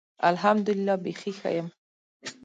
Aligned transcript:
الحمدالله. 0.29 0.95
بیخي 1.03 1.31
ښۀ 1.39 1.49
یم. 1.57 1.67